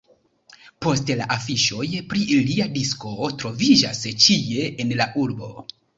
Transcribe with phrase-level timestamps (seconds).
[0.85, 3.13] Poste, la afiŝoj pri lia disko
[3.43, 5.53] troviĝas ĉie en la urbo.